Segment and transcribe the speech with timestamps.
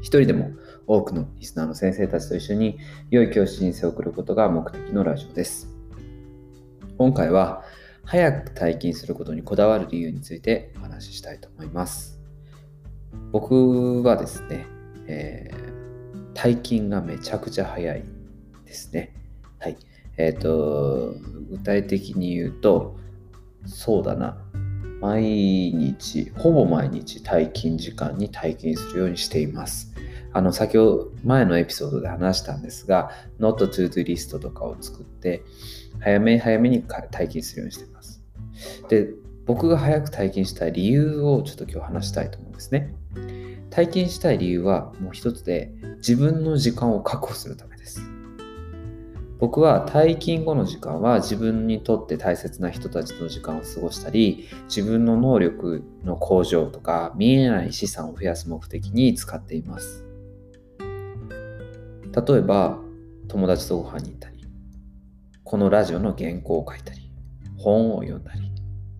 [0.00, 0.50] 一人でも
[0.86, 2.78] 多くのリスナーの先生たちと一緒に
[3.10, 5.68] 良い教師人生を送ることが目的のラジオです。
[6.98, 7.64] 今回は
[8.04, 12.20] 早く退勤することにこだわる理由についてお話ししたいと思います。
[13.32, 14.66] 僕はですね、
[15.06, 15.74] えー
[16.34, 18.04] 退勤がめちゃくちゃ早い
[18.66, 19.14] ですね。
[19.60, 19.76] はい。
[20.16, 21.14] えっ、と、
[21.50, 22.96] 具体的に言うと、
[23.64, 24.43] そうだな。
[25.00, 29.92] 毎日、ほぼ毎日退勤時間に退勤するようにしています。
[30.32, 35.42] あの、先ほど前のエピソードで話したんですが、Not to do リストとかを作って、
[36.00, 38.22] 早め早めに退勤するようにしています。
[38.88, 39.10] で、
[39.46, 42.94] 僕が早く退勤した理由をちょっと今日話したいと思うんですね。
[43.70, 48.13] 退勤したい理由はもう一つで、自分の時間を確保するためです。
[49.44, 60.02] 僕は退勤後の時間は自分にとって大切な人たちの時間を過ごしたり、自分の能力の向上とか見えない資産を増やす目的に使っています。
[60.80, 62.78] 例えば、
[63.28, 64.46] 友達とご飯に行ったり、
[65.42, 67.10] このラジオの原稿を書いたり、
[67.58, 68.50] 本を読んだり、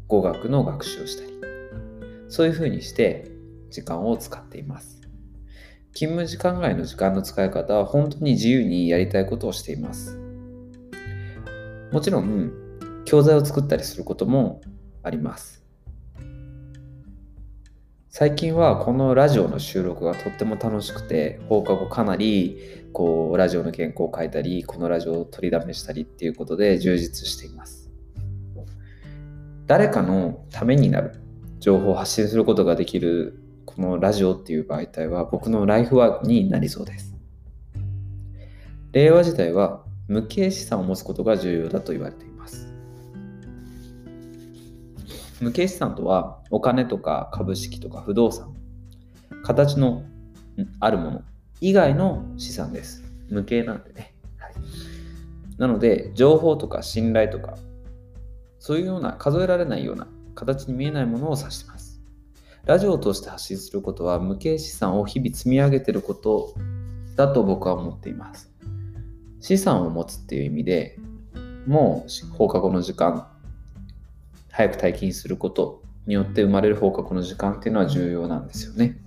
[0.08, 1.30] 語学の学習をしたり、
[2.28, 3.30] そういうふうにして
[3.70, 5.00] 時間を使っています。
[5.94, 10.20] 勤務時間外の時間の使い方は本当に自由にやりたいことをしています。
[11.94, 12.52] もちろん、
[13.04, 14.60] 教材を作ったりすることも
[15.04, 15.62] あります。
[18.08, 22.58] 最近はこのラジオの収録がとっても楽しくて、放課後かなり
[22.92, 27.88] こうラジオの原稿を書いたり、このラジオを取りだめしたりっていうことで充実しています。
[29.68, 31.12] 誰かのためになる
[31.60, 37.14] 情報を発信することができるこのラジオっていう媒体は僕のライフワークになりそうです。
[38.90, 42.72] 令和時代は無形資産を持つことが重要だと言われています。
[45.40, 48.54] 無形資産とはお金とか株式とか不動産、
[49.42, 50.04] 形の
[50.80, 51.22] あるもの
[51.60, 53.02] 以外の資産です。
[53.28, 54.14] 無形なんでね。
[54.38, 54.54] はい、
[55.58, 57.56] なので、情報とか信頼とか、
[58.58, 62.00] そういうような数えられないような形に見えないものを指してます。
[62.64, 66.54] ラジオを通して発信することは無形資産を日々積み上げてること
[67.14, 68.53] だと僕は思っています。
[69.44, 70.96] 資産を持つっていう意味で
[71.66, 73.28] もう放課後の時間、
[74.50, 78.98] 早く退勤することによって生まれる放課後の時間っていうのは重要なんですよね。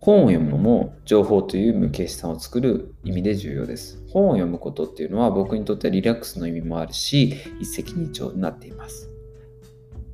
[0.00, 4.02] 本を読むのも情報という無形資産を作る意味で重要です。
[4.08, 9.10] 本を読むことっていうのは僕にとってはリラックスの意味もあるし、一石二鳥になっています。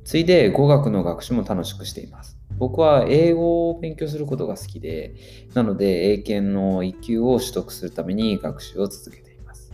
[0.03, 2.38] ついで語学の学習も楽しくしています。
[2.59, 5.15] 僕は英語を勉強することが好きで、
[5.53, 9.71] なので英検の1級を取得するために学習を続けています。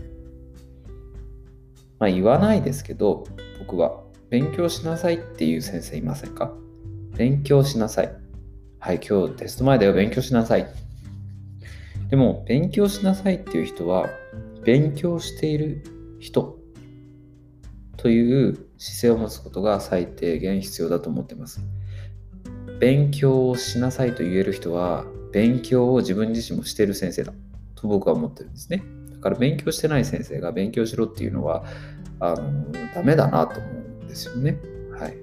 [1.99, 3.25] まあ言わないですけど、
[3.59, 6.53] 僕は勉強しなさいっていう先生いませんか？
[7.17, 8.13] 勉強しなさい。
[8.79, 10.67] はい、今日テスト前だよ、勉強しなさい。
[12.09, 14.09] でも、勉強しなさいっていう人は、
[14.63, 15.83] 勉強している
[16.19, 16.59] 人
[17.97, 21.61] という姿勢を持つことが最低限必要だと思ってます。
[22.85, 27.33] 勉強をしなさいと言える人は、勉強を自分自身もしてる先生だ
[27.73, 28.83] と僕は思ってるんですね。
[29.11, 31.65] だから勉強してない先生が勉強しろっていうのは、
[32.19, 33.69] あの、ダメだなと思
[34.01, 34.59] うんですよね。
[34.91, 35.17] はい。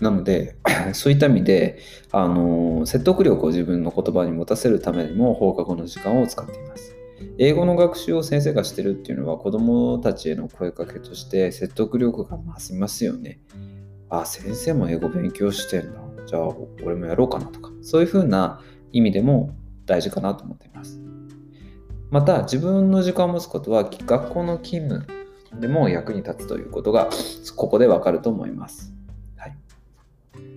[0.00, 0.56] なので、
[0.94, 1.80] そういった意味で、
[2.12, 6.94] あの、説得力を自分の言葉に持たせるためにも放課後の時間を使っています。
[7.36, 13.38] 英語の学習を先生がしてるっていうのは子供たちへの声かけとして説得力が増しますよね。
[14.10, 16.00] あ、先生も英語勉強してんだ。
[16.26, 16.48] じゃあ
[16.84, 18.60] 俺もやろうかなとか、そういうふうな
[18.92, 19.54] 意味でも
[19.86, 21.00] 大事かなと思っています。
[22.10, 25.06] また自分の時間を持つことは学校の勤務
[25.60, 27.08] でも役に立つということが
[27.56, 28.92] ここでわかると思います。
[29.36, 29.56] はい、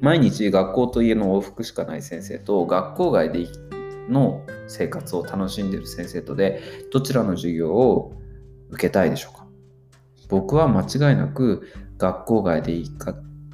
[0.01, 3.47] 毎日学校と家の往復しかない先生と学校外で
[4.09, 6.61] の生活を楽しんでる先生とで
[6.91, 8.13] どちらの授業を
[8.69, 9.45] 受けたいでしょうか
[10.29, 11.67] 僕は間違いなく
[11.97, 12.73] 学校外で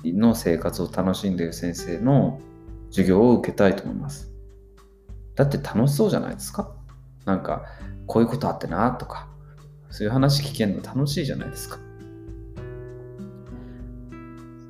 [0.03, 2.39] の生活を楽しんでいる先生の
[2.89, 4.31] 授業を受けたいと思います。
[5.35, 6.71] だって楽しそうじゃないですか。
[7.25, 7.65] なんか
[8.07, 9.27] こういうことあってなとか
[9.89, 11.79] そういう話聞けるの楽しいじゃないですか。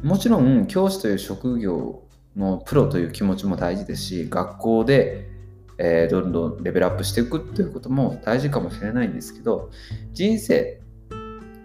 [0.03, 2.03] もちろん教師という職業
[2.35, 5.29] のプロという気持ちも大事ですし学校で、
[5.77, 9.71] えー、どんどんレベルアップしていくということも大事かもしれないんですけど
[10.13, 10.81] 人生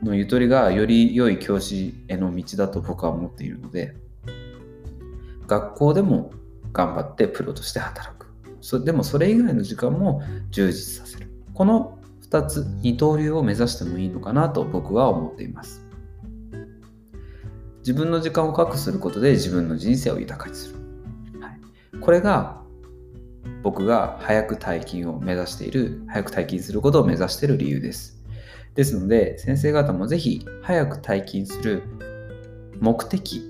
[0.05, 3.97] のゆとりがより良い教師への道だと僕は思っているので
[5.47, 6.31] 学校でも
[6.73, 8.27] 頑張ってプロとして働く。
[8.61, 11.31] そでもそれ以外の時間も充実させる。
[11.53, 11.99] この
[12.29, 15.85] 2つ二刀流を目指してもいいのかなと僕は思っています。
[17.81, 20.77] 自分の時間を確保することで自分の人生を豊かにする、
[21.41, 21.61] はい、
[22.01, 22.63] これが
[23.63, 28.24] 僕が早く退勤を目指している早く退勤することを目指している理由です。
[28.75, 31.83] ですので先生方もぜひ早く退勤する
[32.81, 33.43] 目的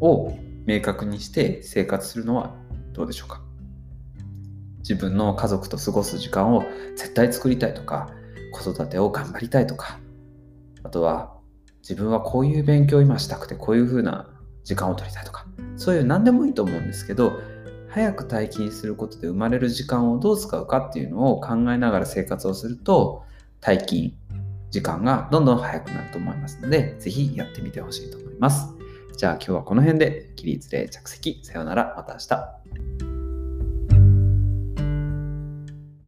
[0.00, 0.36] を
[0.66, 2.54] 明確にして生活するのは
[2.92, 3.42] どうでしょうか？
[4.78, 6.62] 自分の家族と過ごす時間を
[6.96, 8.10] 絶対作りたいとか
[8.52, 9.98] 子育てを頑張りたいとか
[10.82, 11.34] あとは
[11.80, 14.28] 自分はこういう勉強を今したくてこういうふうな
[14.64, 15.46] 時間を取りたいとか
[15.76, 17.40] そういう何でもいいと思うんですけど
[17.88, 23.24] 早く退勤することで生まれる時間をどう使うかっていうのを考えながら生活をすると
[23.60, 24.12] 退勤
[24.70, 28.74] 時間がどんどん早くなると思いますのでぜひやってみてほしいと思います。
[29.16, 32.87] じゃあ今日はこの辺で起立で着席さようならまた明日。